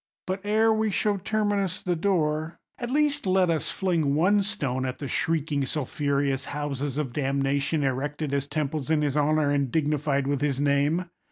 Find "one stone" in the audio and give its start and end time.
4.15-4.83